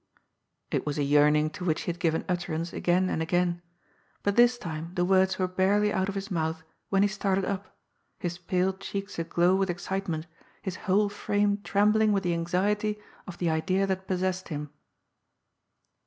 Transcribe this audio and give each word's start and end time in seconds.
It 0.71 0.83
was 0.83 0.97
a 0.97 1.03
yearning 1.03 1.51
to 1.51 1.63
which 1.63 1.81
he 1.83 1.91
had 1.91 1.99
given 1.99 2.25
utterance 2.27 2.73
again 2.73 3.07
and 3.07 3.21
again, 3.21 3.61
but 4.23 4.35
this 4.35 4.57
time 4.57 4.93
the 4.95 5.05
words 5.05 5.37
were 5.37 5.47
barely 5.47 5.93
out 5.93 6.09
of 6.09 6.15
his 6.15 6.31
mouth 6.31 6.63
when 6.89 7.03
he 7.03 7.07
started 7.07 7.45
up, 7.45 7.77
his 8.17 8.39
pale 8.39 8.73
cheeks 8.73 9.19
aglow 9.19 9.55
with 9.55 9.69
excitement, 9.69 10.25
his 10.63 10.77
whole 10.89 11.07
frame 11.07 11.59
trembling 11.63 12.13
with 12.13 12.23
the 12.23 12.33
anxiety 12.33 12.97
of 13.27 13.37
the 13.37 13.51
idea 13.51 13.85
that 13.85 14.07
possessed 14.07 14.49
him. 14.49 14.71